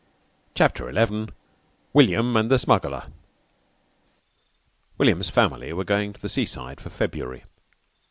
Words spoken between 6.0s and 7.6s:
to the seaside for February.